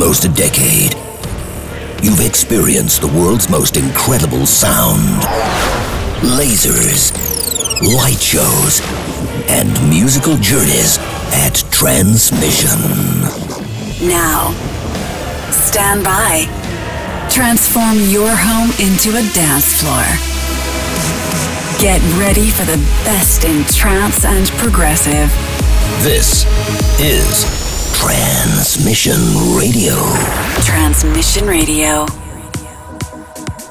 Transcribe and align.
almost 0.00 0.24
a 0.24 0.28
decade, 0.28 0.94
you've 2.04 2.24
experienced 2.24 3.00
the 3.00 3.08
world's 3.18 3.50
most 3.50 3.76
incredible 3.76 4.46
sound. 4.46 5.02
Lasers, 6.22 7.10
light 7.82 8.20
shows, 8.20 8.80
and 9.50 9.68
musical 9.90 10.36
journeys 10.36 10.98
at 11.42 11.64
Transmission. 11.72 12.78
Now, 14.06 14.52
stand 15.50 16.04
by. 16.04 16.46
Transform 17.28 17.98
your 18.06 18.30
home 18.30 18.70
into 18.78 19.10
a 19.18 19.26
dance 19.34 19.82
floor. 19.82 20.06
Get 21.82 22.00
ready 22.20 22.50
for 22.50 22.62
the 22.62 22.78
best 23.02 23.42
in 23.42 23.64
trance 23.64 24.24
and 24.24 24.46
progressive. 24.62 25.28
This 26.04 26.46
is 27.00 27.67
Transmission 27.98 29.18
Radio. 29.58 29.96
Transmission 30.62 31.48
Radio. 31.48 32.27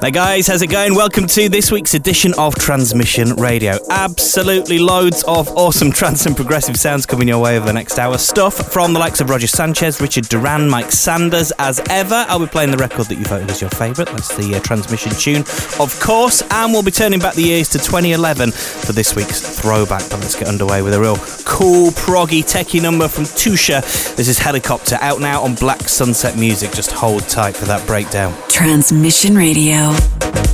Hey 0.00 0.12
guys, 0.12 0.46
how's 0.46 0.62
it 0.62 0.68
going? 0.68 0.94
Welcome 0.94 1.26
to 1.26 1.48
this 1.48 1.72
week's 1.72 1.92
edition 1.94 2.32
of 2.38 2.54
Transmission 2.54 3.30
Radio. 3.34 3.78
Absolutely 3.90 4.78
loads 4.78 5.24
of 5.24 5.48
awesome 5.56 5.90
trance 5.98 6.24
and 6.24 6.36
progressive 6.36 6.76
sounds 6.76 7.04
coming 7.04 7.26
your 7.26 7.40
way 7.40 7.56
over 7.56 7.66
the 7.66 7.72
next 7.72 7.98
hour. 7.98 8.16
Stuff 8.16 8.72
from 8.72 8.92
the 8.92 9.00
likes 9.00 9.20
of 9.20 9.28
Roger 9.28 9.48
Sanchez, 9.48 10.00
Richard 10.00 10.28
Durand, 10.28 10.70
Mike 10.70 10.92
Sanders. 10.92 11.52
As 11.58 11.80
ever, 11.90 12.24
I'll 12.28 12.38
be 12.38 12.46
playing 12.46 12.70
the 12.70 12.76
record 12.76 13.06
that 13.06 13.16
you 13.16 13.24
voted 13.24 13.50
as 13.50 13.60
your 13.60 13.70
favourite. 13.70 14.08
That's 14.12 14.36
the 14.36 14.54
uh, 14.54 14.60
Transmission 14.60 15.10
tune, 15.12 15.40
of 15.80 15.98
course. 16.00 16.42
And 16.48 16.72
we'll 16.72 16.84
be 16.84 16.92
turning 16.92 17.18
back 17.18 17.34
the 17.34 17.42
years 17.42 17.68
to 17.70 17.78
2011 17.78 18.52
for 18.52 18.92
this 18.92 19.16
week's 19.16 19.40
throwback. 19.60 20.08
But 20.10 20.20
let's 20.20 20.38
get 20.38 20.46
underway 20.46 20.80
with 20.80 20.94
a 20.94 21.00
real 21.00 21.16
cool, 21.44 21.90
proggy, 21.90 22.44
techie 22.44 22.80
number 22.80 23.08
from 23.08 23.24
Tusha. 23.24 23.82
This 24.14 24.28
is 24.28 24.38
Helicopter 24.38 24.96
out 25.00 25.20
now 25.20 25.42
on 25.42 25.56
Black 25.56 25.88
Sunset 25.88 26.38
Music. 26.38 26.70
Just 26.70 26.92
hold 26.92 27.28
tight 27.28 27.56
for 27.56 27.64
that 27.64 27.84
breakdown. 27.88 28.32
Transmission 28.48 29.34
Radio. 29.34 29.87
Online 29.88 30.47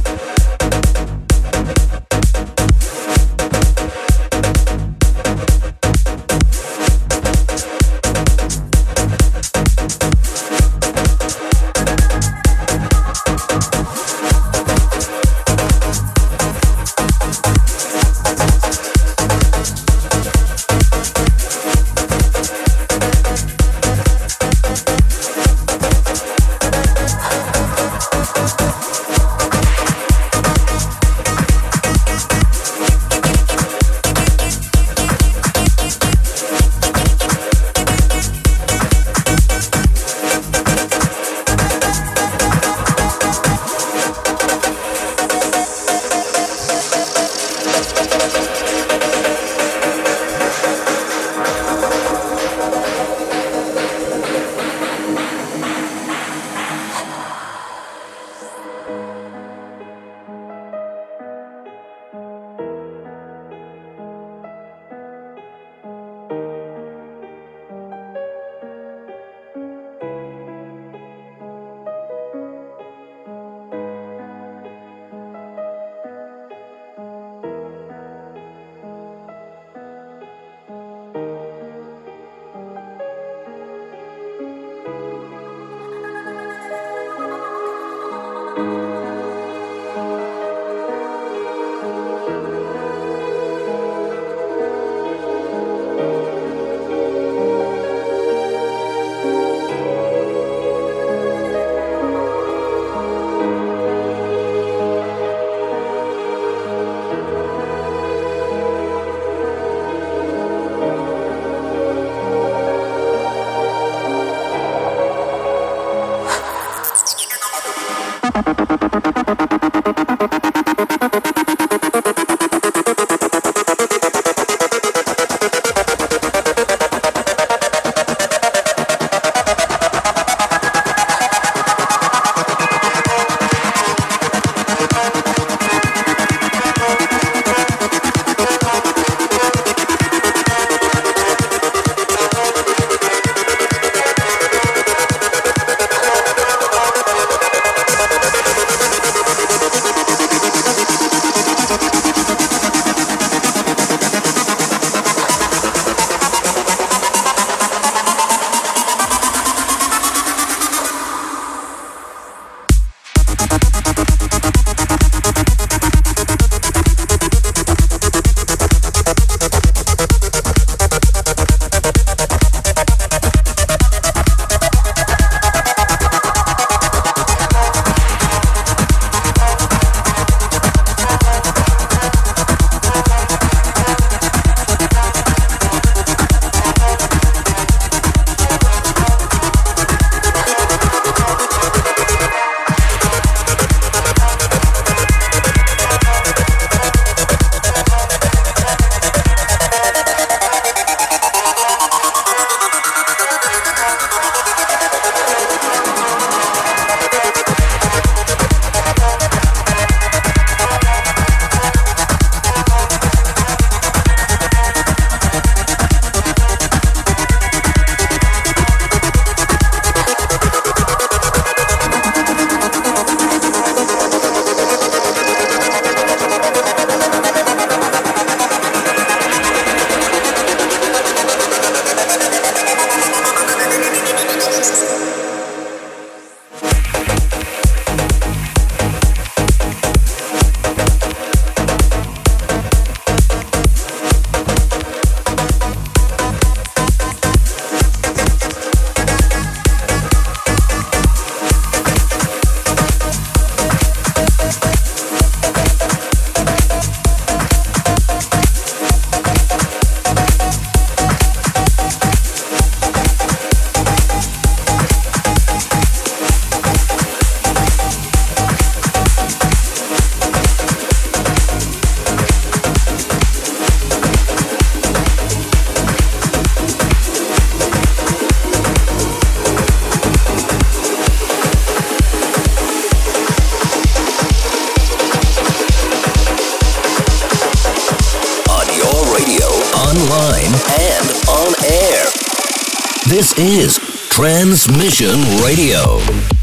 Is 293.36 293.78
Transmission 294.10 295.18
Radio. 295.42 296.33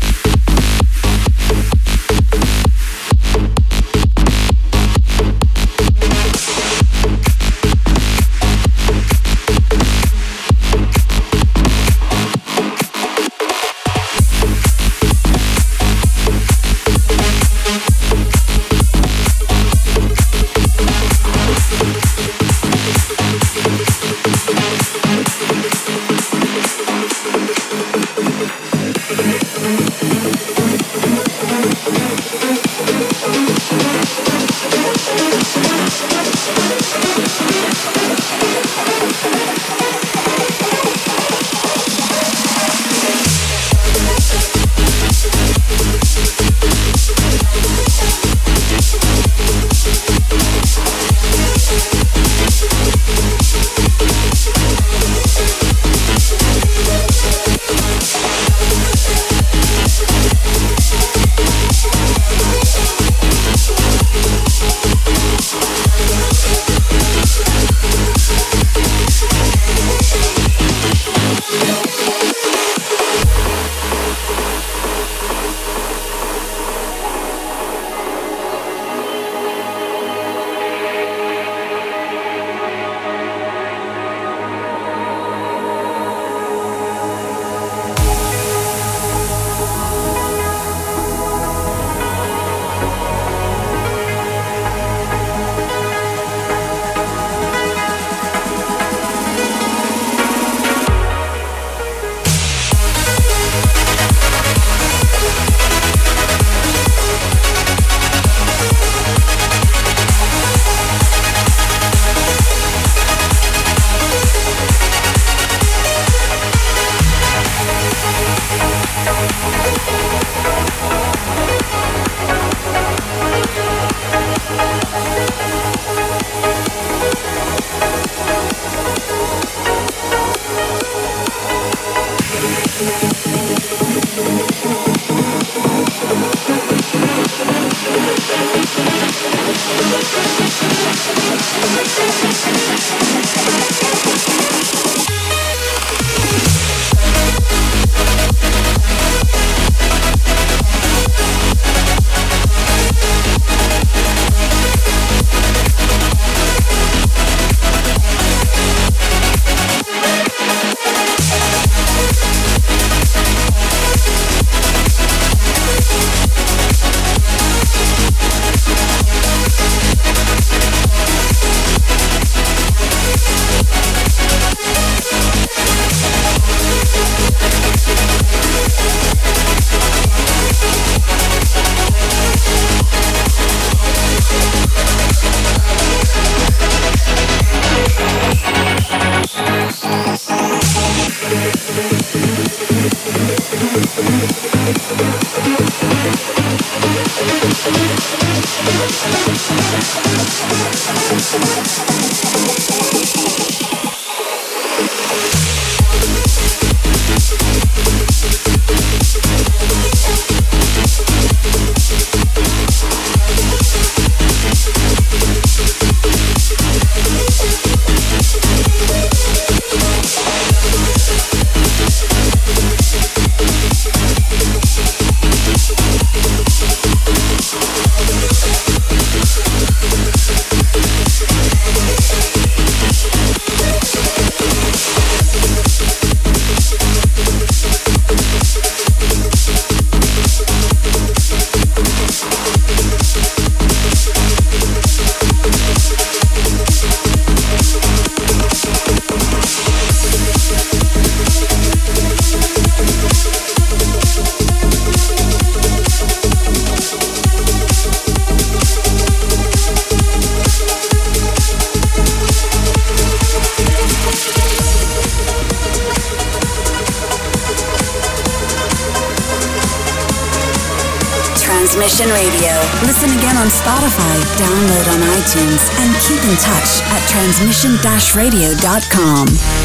transmission-radio.com. 277.81 279.60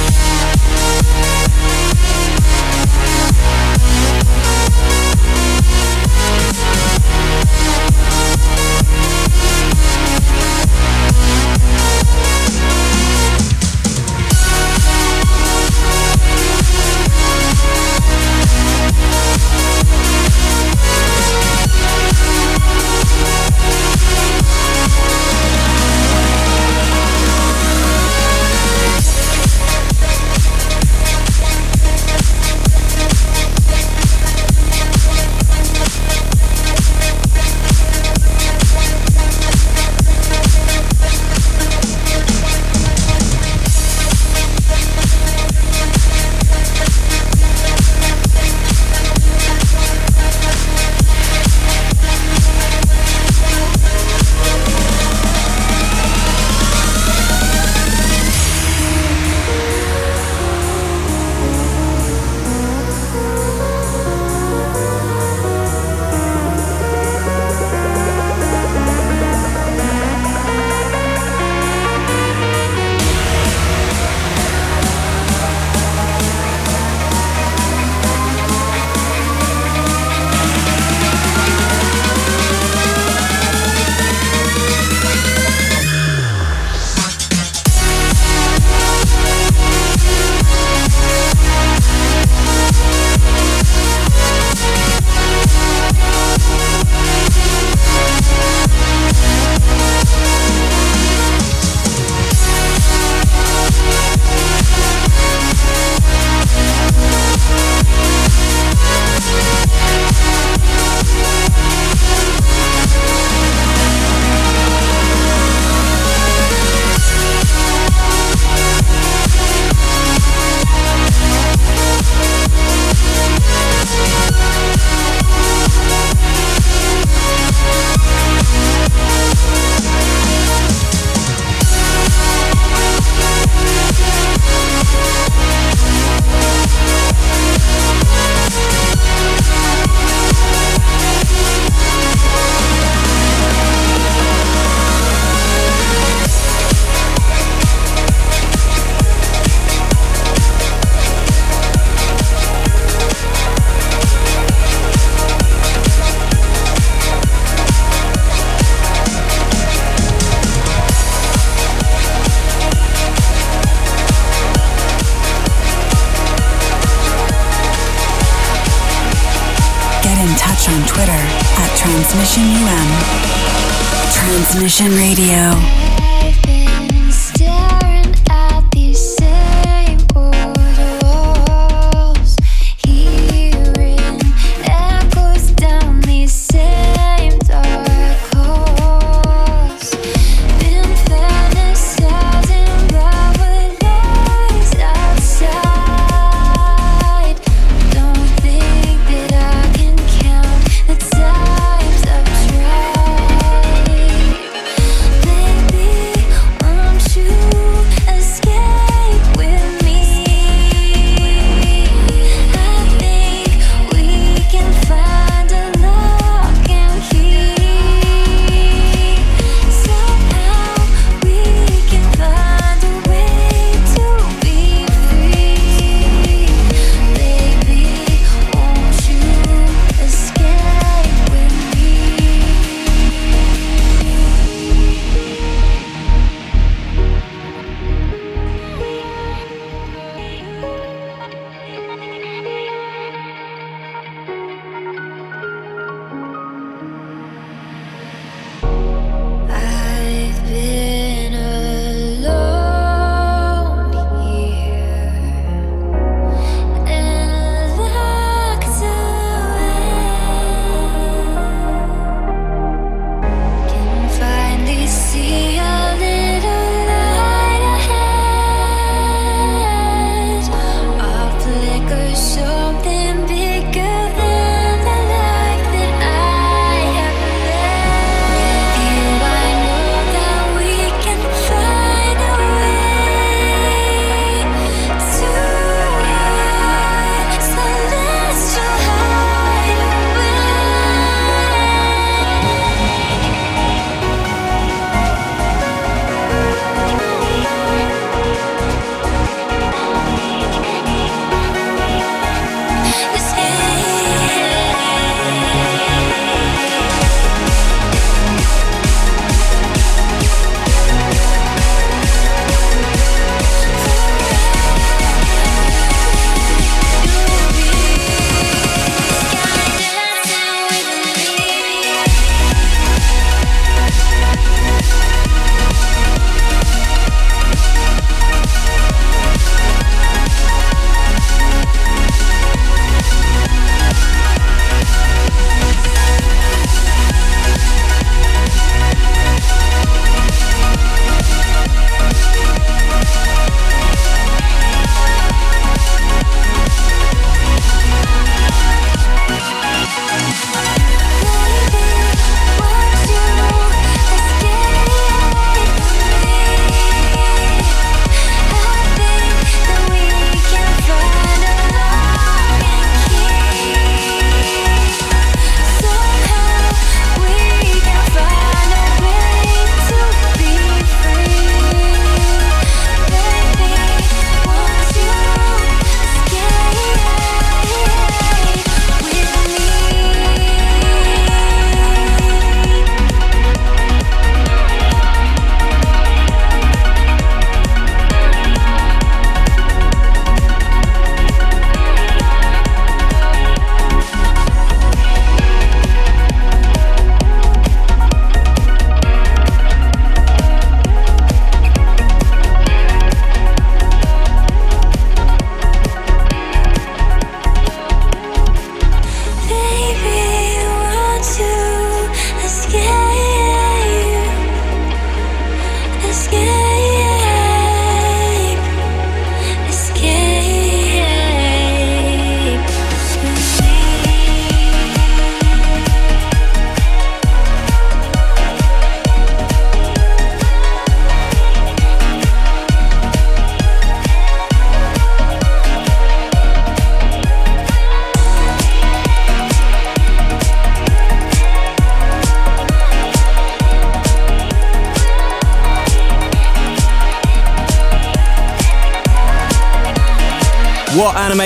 Transmission 174.57 174.97
Radio. 174.97 175.96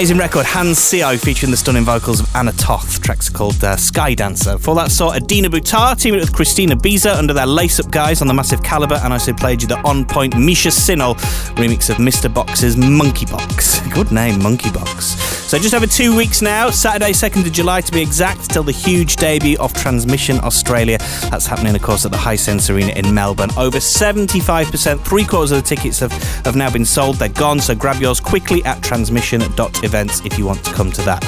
Amazing 0.00 0.16
record, 0.16 0.46
Hans 0.46 0.78
Sio, 0.78 1.18
featuring 1.18 1.50
the 1.50 1.58
stunning 1.58 1.84
vocals 1.84 2.20
of 2.20 2.34
Anna 2.34 2.52
Toth. 2.52 3.02
Tracks 3.02 3.28
called 3.28 3.62
uh, 3.62 3.76
Sky 3.76 4.14
Dancer. 4.14 4.56
For 4.56 4.74
that 4.76 4.90
saw 4.90 5.12
Adina 5.12 5.50
Butar 5.50 5.94
teaming 5.94 6.20
with 6.20 6.32
Christina 6.32 6.74
Biza 6.74 7.14
under 7.14 7.34
their 7.34 7.44
Lace 7.44 7.78
Up 7.80 7.90
guys 7.90 8.22
on 8.22 8.26
the 8.26 8.32
massive 8.32 8.62
caliber, 8.62 8.94
and 8.94 9.12
I 9.12 9.16
also 9.16 9.34
played 9.34 9.60
you 9.60 9.68
the 9.68 9.76
on 9.80 10.06
point 10.06 10.38
Misha 10.38 10.70
Sinol 10.70 11.16
remix 11.56 11.90
of 11.90 11.96
Mr. 11.96 12.32
Box's 12.32 12.78
Monkey 12.78 13.26
Box. 13.26 13.86
Good 13.92 14.10
name, 14.10 14.42
Monkey 14.42 14.70
Box. 14.70 15.19
So 15.50 15.58
just 15.58 15.74
over 15.74 15.84
two 15.84 16.16
weeks 16.16 16.42
now, 16.42 16.70
Saturday, 16.70 17.10
2nd 17.10 17.44
of 17.44 17.50
July 17.50 17.80
to 17.80 17.90
be 17.90 18.00
exact, 18.00 18.52
till 18.52 18.62
the 18.62 18.70
huge 18.70 19.16
debut 19.16 19.58
of 19.58 19.74
Transmission 19.74 20.38
Australia. 20.44 20.98
That's 21.28 21.44
happening, 21.44 21.74
of 21.74 21.82
course, 21.82 22.04
at 22.04 22.12
the 22.12 22.16
Hisense 22.18 22.72
Arena 22.72 22.92
in 22.92 23.12
Melbourne. 23.12 23.50
Over 23.56 23.78
75%, 23.78 25.04
three 25.04 25.24
quarters 25.24 25.50
of 25.50 25.60
the 25.60 25.68
tickets 25.68 25.98
have, 25.98 26.12
have 26.44 26.54
now 26.54 26.70
been 26.70 26.84
sold. 26.84 27.16
They're 27.16 27.30
gone, 27.30 27.58
so 27.58 27.74
grab 27.74 28.00
yours 28.00 28.20
quickly 28.20 28.64
at 28.64 28.80
transmission.events 28.84 30.24
if 30.24 30.38
you 30.38 30.46
want 30.46 30.64
to 30.66 30.72
come 30.72 30.92
to 30.92 31.02
that. 31.02 31.22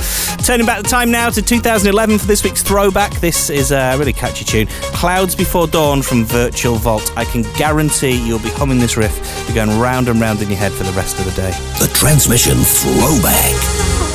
Turning 0.47 0.67
back 0.67 0.85
the 0.85 0.89
time 0.89 1.11
now 1.11 1.29
to 1.29 1.43
2011 1.43 2.19
for 2.19 2.27
this 2.27 2.45
week's 2.45 2.63
throwback. 2.63 3.13
This 3.19 3.51
is 3.51 3.73
a 3.73 3.97
really 3.99 4.13
catchy 4.13 4.45
tune. 4.45 4.69
Clouds 4.95 5.35
Before 5.35 5.67
Dawn 5.67 6.01
from 6.01 6.25
Virtual 6.27 6.77
Vault. 6.77 7.13
I 7.17 7.25
can 7.25 7.43
guarantee 7.55 8.25
you'll 8.25 8.39
be 8.39 8.51
humming 8.51 8.79
this 8.79 8.97
riff. 8.97 9.19
You're 9.49 9.67
going 9.67 9.81
round 9.81 10.09
and 10.09 10.21
round 10.21 10.43
in 10.43 10.49
your 10.49 10.59
head 10.59 10.71
for 10.71 10.85
the 10.85 10.93
rest 10.93 11.19
of 11.19 11.25
the 11.25 11.33
day. 11.33 11.51
The 11.81 11.91
Transmission 11.93 12.59
Throwback. 12.59 14.12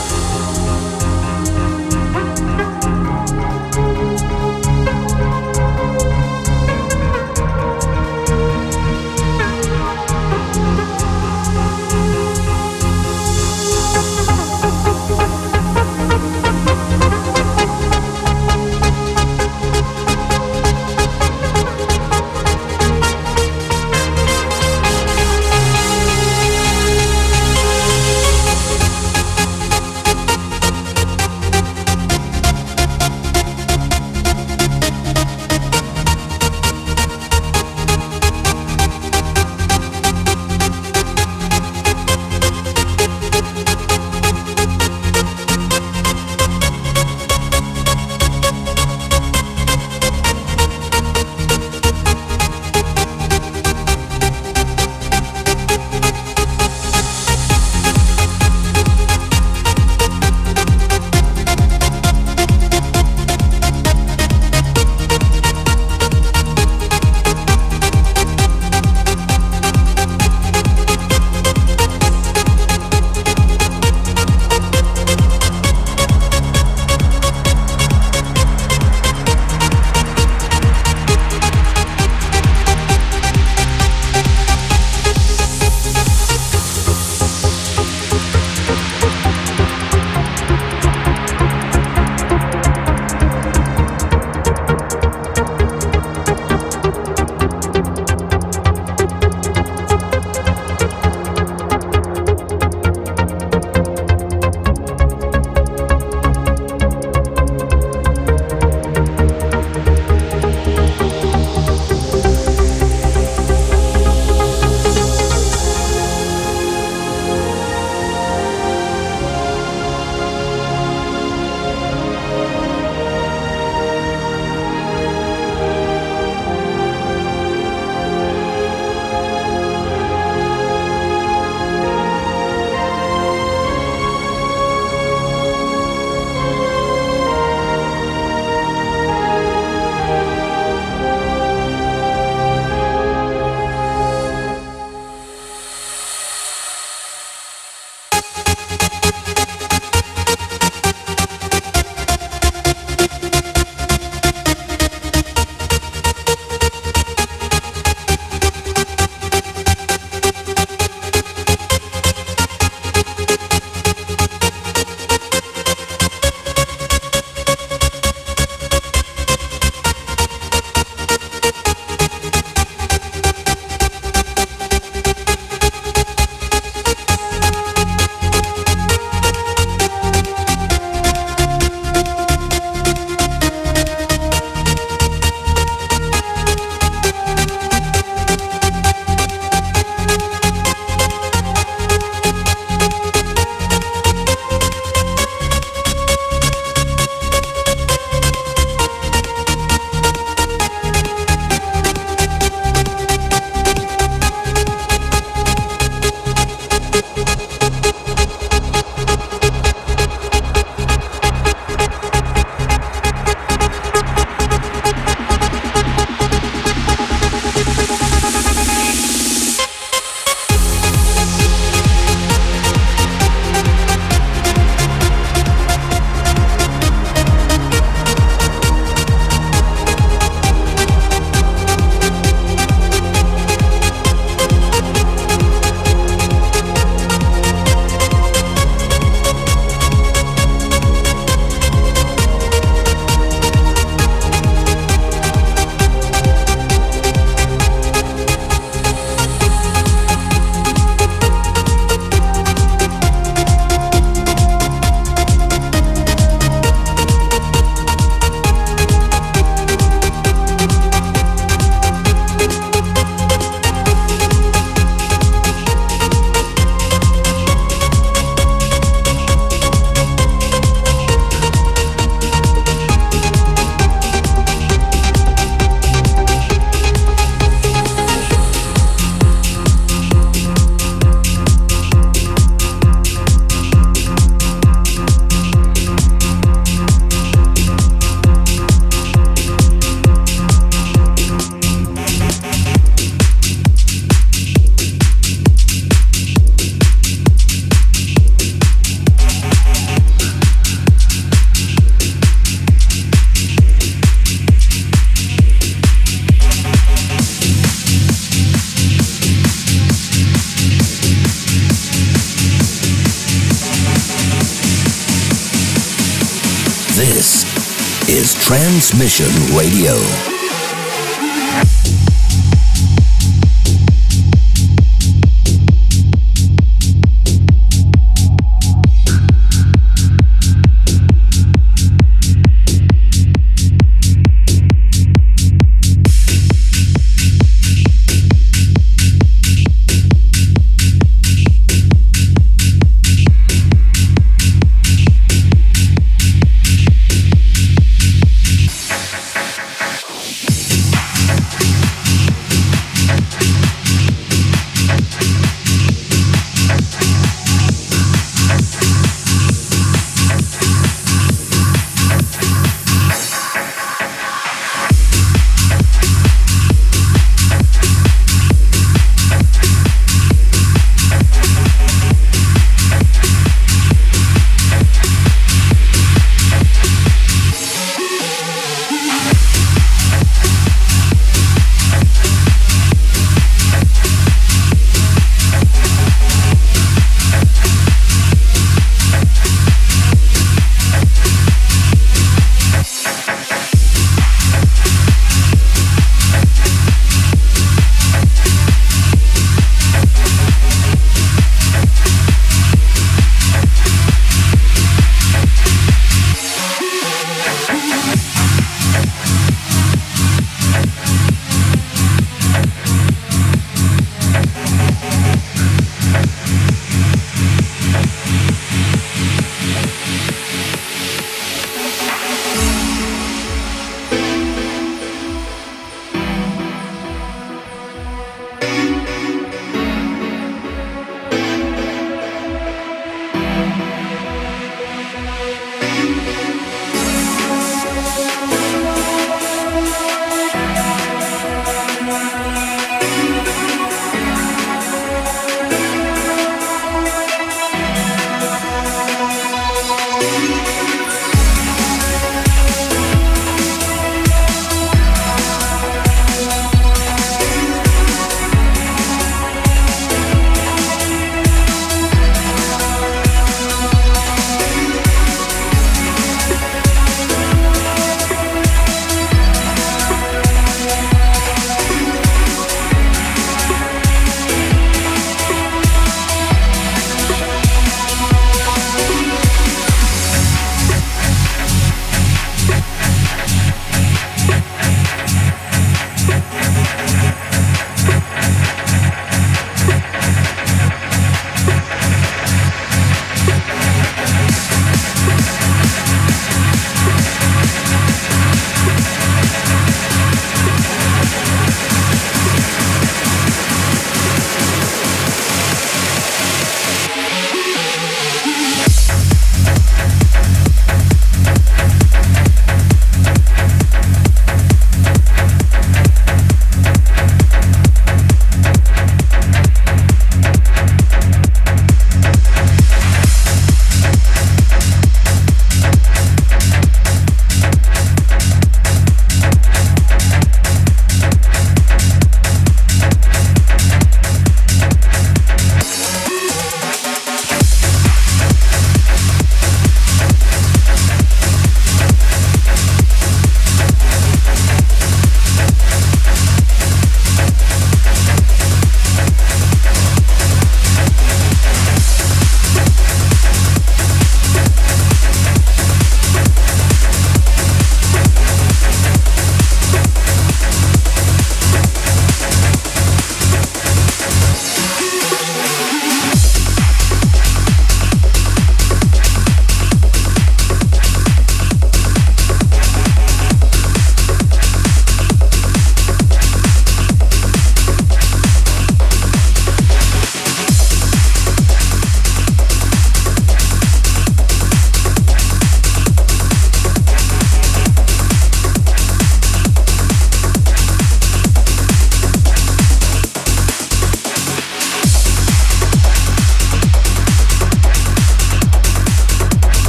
Transmission 318.98 319.56
Radio. 319.56 320.27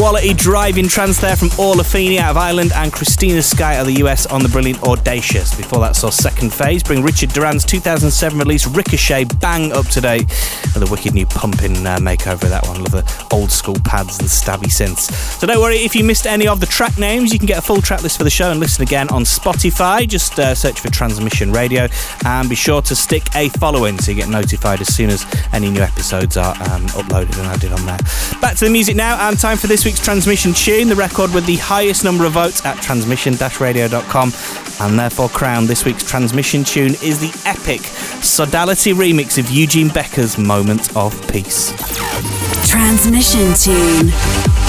Quality 0.00 0.32
driving 0.32 0.88
trance 0.88 1.18
there 1.18 1.36
from 1.36 1.50
Orla 1.58 1.84
Feeney 1.84 2.18
out 2.18 2.30
of 2.30 2.38
Ireland 2.38 2.72
and 2.74 2.90
Christina 2.90 3.42
Sky 3.42 3.76
out 3.76 3.82
of 3.82 3.86
the 3.88 4.02
US 4.02 4.24
on 4.24 4.42
the 4.42 4.48
brilliant 4.48 4.82
Audacious. 4.82 5.54
Before 5.54 5.78
that 5.80 5.94
saw 5.94 6.08
Second 6.08 6.54
Phase 6.54 6.82
bring 6.82 7.02
Richard 7.02 7.28
Durand's 7.34 7.66
2007 7.66 8.38
release 8.38 8.66
Ricochet 8.66 9.24
bang 9.40 9.72
up 9.72 9.84
to 9.88 10.00
date 10.00 10.26
with 10.72 10.88
a 10.88 10.90
wicked 10.90 11.12
new 11.12 11.26
pumping 11.26 11.86
uh, 11.86 11.98
makeover 11.98 12.44
of 12.44 12.48
that 12.48 12.66
one. 12.66 12.78
Love 12.78 12.92
the 12.92 13.26
old 13.30 13.50
school 13.50 13.76
pads 13.84 14.18
and 14.20 14.26
stabby 14.26 14.72
synths. 14.72 15.12
So 15.38 15.46
don't 15.46 15.60
worry 15.60 15.76
if 15.76 15.94
you 15.94 16.02
missed 16.02 16.26
any 16.26 16.48
of 16.48 16.60
the 16.60 16.66
track 16.66 16.96
names, 16.96 17.30
you 17.30 17.38
can 17.38 17.46
get 17.46 17.58
a 17.58 17.62
full 17.62 17.82
track 17.82 18.02
list 18.02 18.16
for 18.16 18.24
the 18.24 18.30
show 18.30 18.50
and 18.50 18.58
listen 18.58 18.82
again 18.82 19.06
on 19.10 19.24
Spotify. 19.24 20.08
Just 20.08 20.38
uh, 20.38 20.54
search 20.54 20.80
for 20.80 20.88
Transmission 20.88 21.52
Radio 21.52 21.88
and 22.24 22.48
be 22.48 22.54
sure 22.54 22.80
to 22.80 22.96
stick 22.96 23.24
a 23.34 23.50
following 23.50 23.98
so 23.98 24.12
you 24.12 24.16
get 24.16 24.30
notified 24.30 24.80
as 24.80 24.94
soon 24.94 25.10
as 25.10 25.26
any 25.52 25.68
new 25.68 25.82
episodes 25.82 26.38
are 26.38 26.54
um, 26.70 26.86
uploaded 26.96 27.36
and 27.38 27.48
added 27.48 27.70
on 27.72 27.84
there. 27.84 27.98
Back 28.40 28.56
to 28.56 28.64
the 28.64 28.70
music 28.70 28.96
now 28.96 29.28
and 29.28 29.38
time 29.38 29.58
for 29.58 29.66
this 29.66 29.89
week's 29.90 29.98
transmission 29.98 30.52
tune, 30.52 30.86
the 30.86 30.94
record 30.94 31.34
with 31.34 31.44
the 31.46 31.56
highest 31.56 32.04
number 32.04 32.24
of 32.24 32.30
votes 32.34 32.64
at 32.64 32.80
transmission-radio.com 32.80 34.32
and 34.82 34.96
therefore 34.96 35.28
crowned 35.30 35.66
this 35.66 35.84
week's 35.84 36.04
transmission 36.04 36.62
tune 36.62 36.94
is 37.02 37.18
the 37.18 37.32
epic 37.44 37.80
Sodality 38.20 38.94
remix 38.94 39.36
of 39.36 39.50
Eugene 39.50 39.88
Becker's 39.88 40.38
Moment 40.38 40.96
of 40.96 41.12
Peace. 41.26 41.72
Transmission 42.70 43.52
tune. 43.54 44.59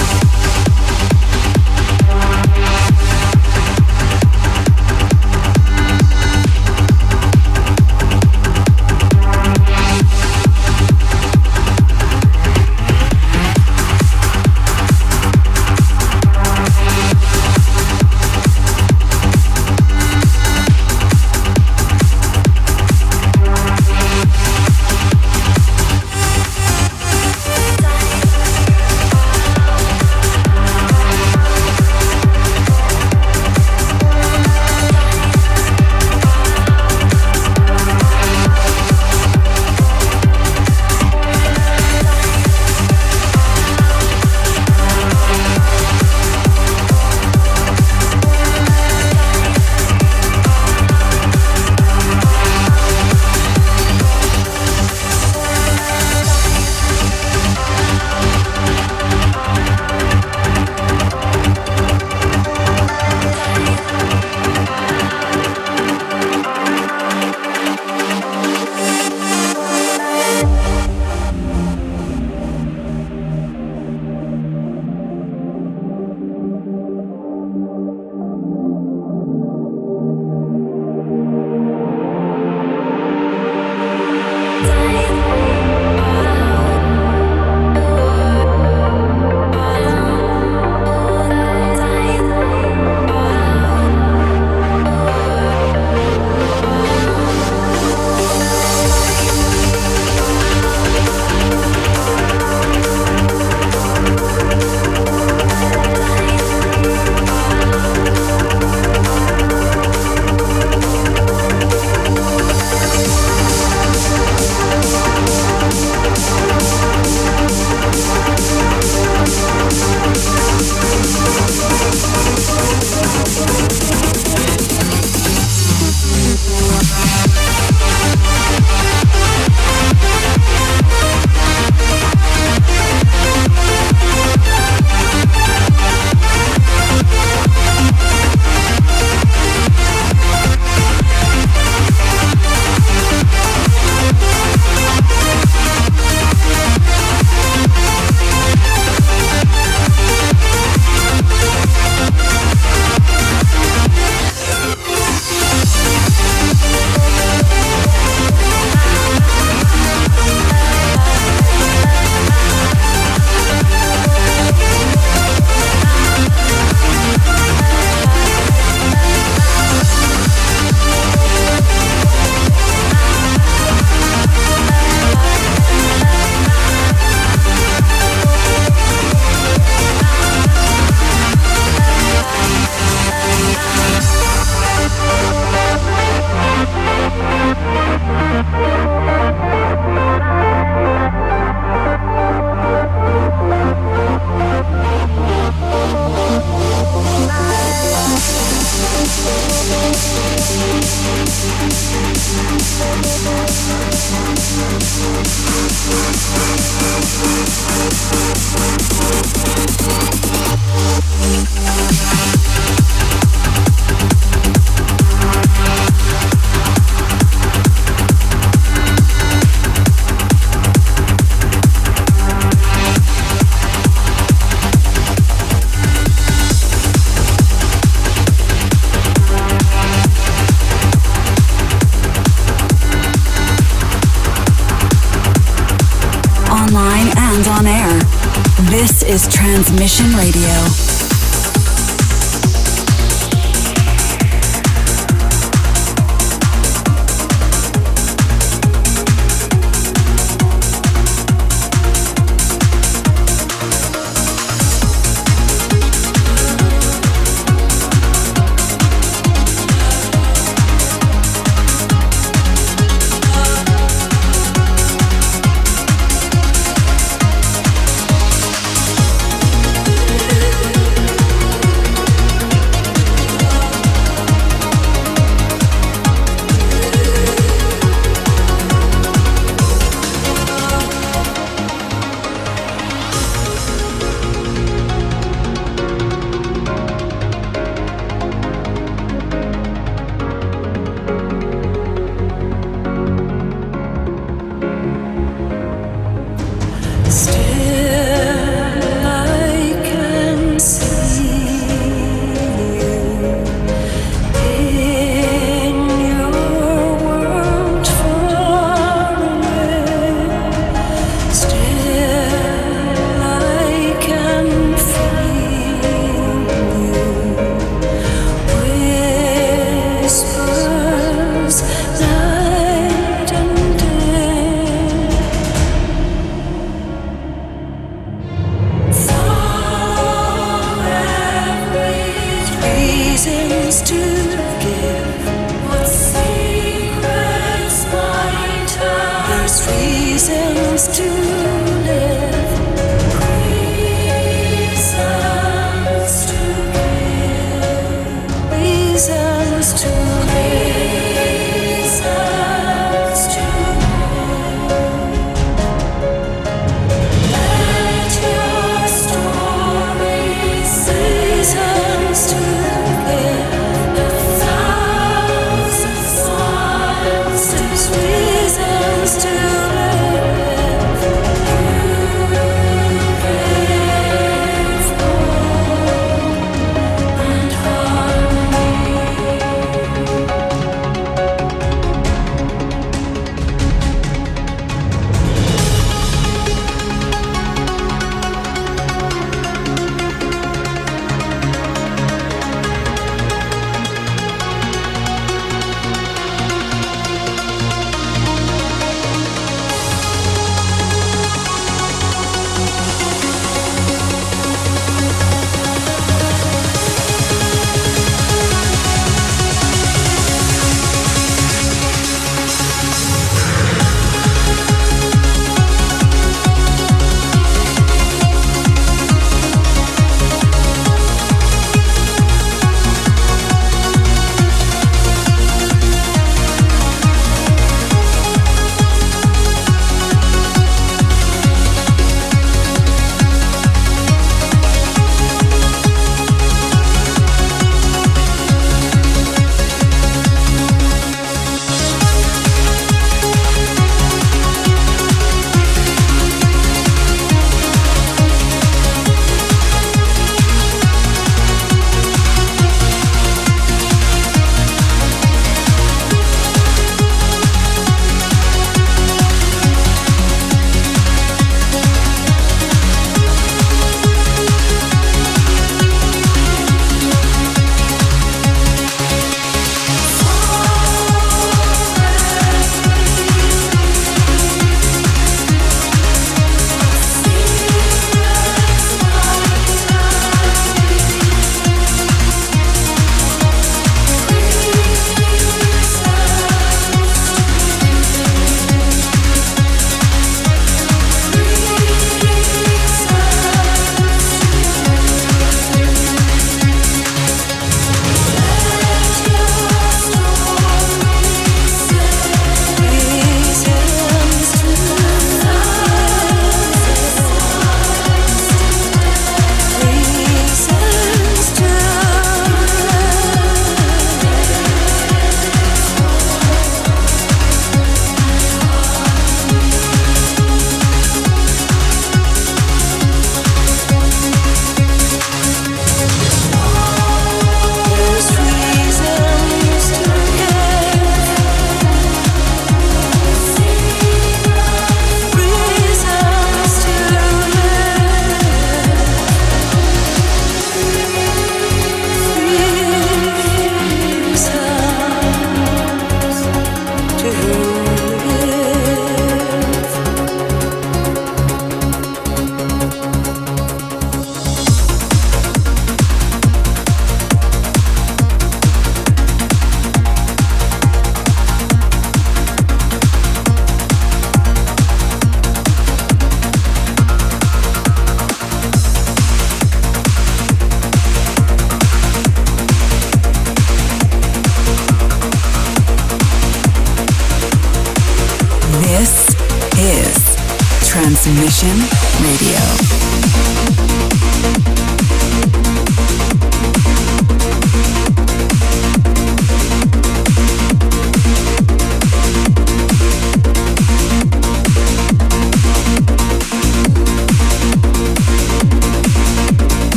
still 297.12 297.51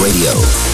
Radio. 0.00 0.73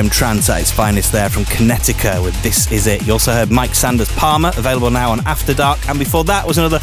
time 0.00 0.08
trance 0.08 0.48
at 0.48 0.62
its 0.62 0.70
finest 0.70 1.12
there 1.12 1.28
from 1.28 1.44
Connecticut 1.44 2.22
with 2.22 2.40
This 2.42 2.72
Is 2.72 2.86
It. 2.86 3.06
You 3.06 3.12
also 3.12 3.32
heard 3.32 3.50
Mike 3.50 3.74
Sanders 3.74 4.10
Palmer, 4.12 4.50
available 4.56 4.90
now 4.90 5.10
on 5.10 5.20
After 5.26 5.52
Dark. 5.52 5.86
And 5.90 5.98
before 5.98 6.24
that 6.24 6.46
was 6.46 6.56
another 6.56 6.80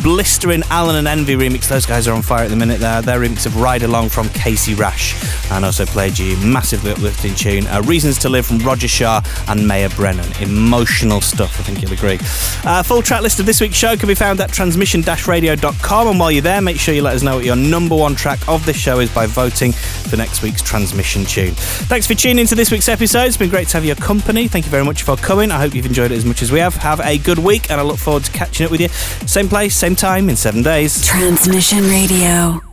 blistering 0.00 0.62
Allen 0.70 0.94
and 0.94 1.08
Envy 1.08 1.34
remix. 1.34 1.68
Those 1.68 1.86
guys 1.86 2.06
are 2.06 2.14
on 2.14 2.22
fire 2.22 2.44
at 2.44 2.50
the 2.50 2.56
minute 2.56 2.78
there. 2.78 3.02
Their 3.02 3.18
remix 3.18 3.46
of 3.46 3.56
Ride 3.56 3.82
Along 3.82 4.10
from 4.10 4.28
Casey 4.28 4.74
Rasch. 4.74 5.14
And 5.52 5.64
also 5.64 5.84
played 5.84 6.18
you 6.18 6.36
massively 6.38 6.92
uplifting 6.92 7.34
tune, 7.34 7.66
uh, 7.66 7.82
Reasons 7.82 8.18
to 8.20 8.28
Live 8.28 8.46
from 8.46 8.58
Roger 8.60 8.88
Shah 8.88 9.20
and 9.48 9.68
Maya 9.68 9.90
Brennan. 9.90 10.30
Emotional 10.40 11.20
stuff, 11.20 11.60
I 11.60 11.62
think 11.62 11.82
you'll 11.82 11.92
agree. 11.92 12.18
Uh, 12.64 12.82
full 12.82 13.02
track 13.02 13.22
list 13.22 13.38
of 13.38 13.46
this 13.46 13.60
week's 13.60 13.76
show 13.76 13.96
can 13.96 14.08
be 14.08 14.14
found 14.14 14.40
at 14.40 14.50
transmission-radio.com. 14.50 16.08
And 16.08 16.18
while 16.18 16.30
you're 16.30 16.42
there, 16.42 16.60
make 16.62 16.78
sure 16.78 16.94
you 16.94 17.02
let 17.02 17.14
us 17.14 17.22
know 17.22 17.36
what 17.36 17.44
your 17.44 17.56
number 17.56 17.94
one 17.94 18.14
track 18.14 18.40
of 18.48 18.64
this 18.64 18.76
show 18.76 19.00
is 19.00 19.12
by 19.12 19.26
voting 19.26 19.72
for 19.72 20.16
next 20.16 20.42
week's 20.42 20.62
transmission 20.62 21.24
tune. 21.24 21.52
Thanks 21.54 22.06
for 22.06 22.14
tuning 22.14 22.38
into 22.40 22.54
this 22.54 22.70
week's 22.70 22.88
episode. 22.88 23.24
It's 23.24 23.36
been 23.36 23.50
great 23.50 23.68
to 23.68 23.76
have 23.76 23.84
your 23.84 23.96
company. 23.96 24.48
Thank 24.48 24.64
you 24.64 24.70
very 24.70 24.84
much 24.84 25.02
for 25.02 25.16
coming. 25.16 25.50
I 25.50 25.58
hope 25.58 25.74
you've 25.74 25.86
enjoyed 25.86 26.12
it 26.12 26.16
as 26.16 26.24
much 26.24 26.42
as 26.42 26.50
we 26.50 26.60
have. 26.60 26.74
Have 26.76 27.00
a 27.00 27.18
good 27.18 27.38
week, 27.38 27.70
and 27.70 27.80
I 27.80 27.84
look 27.84 27.98
forward 27.98 28.24
to 28.24 28.32
catching 28.32 28.66
up 28.66 28.72
with 28.72 28.80
you. 28.80 28.88
Same 29.28 29.48
place, 29.48 29.76
same 29.76 29.96
time 29.96 30.28
in 30.28 30.36
seven 30.36 30.62
days. 30.62 31.04
Transmission 31.04 31.84
Radio. 31.84 32.71